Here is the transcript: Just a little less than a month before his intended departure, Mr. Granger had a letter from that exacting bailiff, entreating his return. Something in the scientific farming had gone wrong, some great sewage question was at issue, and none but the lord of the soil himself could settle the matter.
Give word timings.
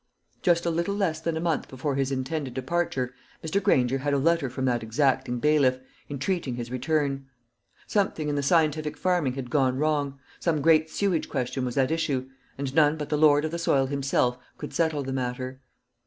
Just 0.41 0.65
a 0.65 0.71
little 0.71 0.95
less 0.95 1.19
than 1.21 1.37
a 1.37 1.39
month 1.39 1.67
before 1.67 1.93
his 1.93 2.11
intended 2.11 2.55
departure, 2.55 3.13
Mr. 3.43 3.61
Granger 3.61 3.99
had 3.99 4.15
a 4.15 4.17
letter 4.17 4.49
from 4.49 4.65
that 4.65 4.81
exacting 4.81 5.37
bailiff, 5.39 5.77
entreating 6.09 6.55
his 6.55 6.71
return. 6.71 7.27
Something 7.85 8.27
in 8.27 8.33
the 8.33 8.41
scientific 8.41 8.97
farming 8.97 9.33
had 9.33 9.51
gone 9.51 9.77
wrong, 9.77 10.17
some 10.39 10.59
great 10.59 10.89
sewage 10.89 11.29
question 11.29 11.65
was 11.65 11.77
at 11.77 11.91
issue, 11.91 12.27
and 12.57 12.73
none 12.73 12.97
but 12.97 13.09
the 13.09 13.15
lord 13.15 13.45
of 13.45 13.51
the 13.51 13.59
soil 13.59 13.85
himself 13.85 14.39
could 14.57 14.73
settle 14.73 15.03
the 15.03 15.13
matter. 15.13 15.61